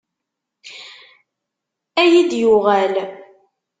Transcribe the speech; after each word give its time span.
Ad 2.01 2.11
iyi-d-yuɣal. 2.19 2.95